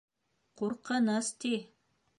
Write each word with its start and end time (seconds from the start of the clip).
Ҡурҡыныс, 0.61 1.31
ти. 1.45 1.57